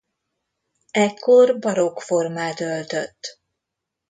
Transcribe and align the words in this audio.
Ekkor 0.91 1.53
barokk 1.59 1.99
formát 1.99 2.59
öltött. 2.61 3.39